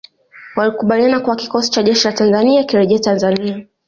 Walikubaliana 0.55 1.19
kuwa 1.19 1.35
kikosi 1.35 1.71
cha 1.71 1.83
jeshi 1.83 2.07
la 2.07 2.13
Tanzania 2.13 2.63
kirejee 2.63 2.99
Tanzania 2.99 3.65